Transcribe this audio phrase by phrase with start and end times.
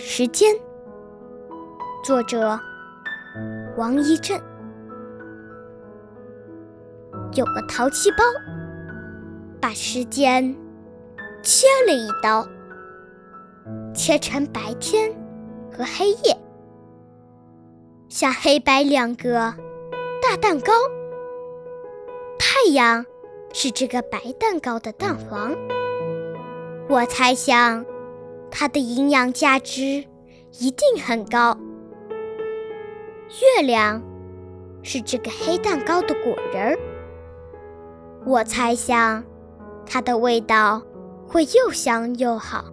[0.00, 0.54] 时间，
[2.04, 2.58] 作者
[3.76, 4.40] 王一震。
[7.34, 8.18] 有个淘气包，
[9.60, 10.54] 把时间
[11.42, 12.46] 切了一刀，
[13.92, 15.12] 切成白天
[15.72, 16.36] 和黑夜，
[18.08, 19.52] 像黑白两个
[20.22, 20.72] 大蛋糕。
[22.38, 23.04] 太阳
[23.52, 25.52] 是这个白蛋糕的蛋黄，
[26.88, 27.84] 我猜想。
[28.50, 30.04] 它的营养价值
[30.58, 31.56] 一定很高。
[33.56, 34.02] 月亮
[34.82, 36.78] 是这个黑蛋糕的果仁儿，
[38.24, 39.22] 我猜想
[39.84, 40.82] 它的味道
[41.26, 42.64] 会又香又好。